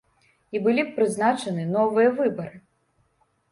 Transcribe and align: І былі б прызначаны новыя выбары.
І 0.55 0.61
былі 0.67 0.85
б 0.87 0.93
прызначаны 0.95 1.67
новыя 1.77 2.09
выбары. 2.23 2.57